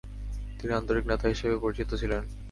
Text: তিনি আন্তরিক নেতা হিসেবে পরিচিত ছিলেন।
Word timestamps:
তিনি 0.57 0.71
আন্তরিক 0.73 1.05
নেতা 1.07 1.25
হিসেবে 1.27 1.55
পরিচিত 1.57 1.89
ছিলেন। 2.01 2.21